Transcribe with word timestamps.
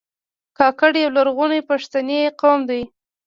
کاکړ 0.57 0.91
یو 1.03 1.11
لرغونی 1.17 1.61
پښتنی 1.69 2.19
قوم 2.41 2.59
دی. 2.69 2.81